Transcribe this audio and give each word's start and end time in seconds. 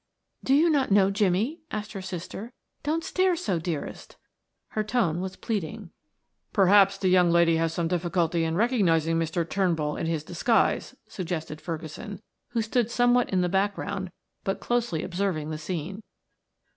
"Do 0.43 0.55
you 0.55 0.71
not 0.71 0.89
know 0.89 1.11
Jimmie?" 1.11 1.61
asked 1.69 1.93
her 1.93 2.01
sister. 2.01 2.53
"Don't 2.81 3.03
stare 3.03 3.35
so, 3.35 3.59
dearest." 3.59 4.17
Her 4.69 4.83
tone 4.83 5.21
was 5.21 5.35
pleading. 5.35 5.91
"Perhaps 6.51 6.97
the 6.97 7.07
young 7.07 7.29
lady 7.29 7.57
has 7.57 7.71
some 7.71 7.87
difficulty 7.87 8.43
in 8.43 8.55
recognizing 8.55 9.19
Mr. 9.19 9.47
Turnbull 9.47 9.95
in 9.97 10.07
his 10.07 10.23
disguise," 10.23 10.95
suggested 11.07 11.61
Ferguson, 11.61 12.19
who 12.47 12.63
stood 12.63 12.89
somewhat 12.89 13.29
in 13.29 13.41
the 13.41 13.47
background 13.47 14.09
but 14.43 14.59
closely 14.59 15.03
observing 15.03 15.51
the 15.51 15.59
scene. 15.59 16.01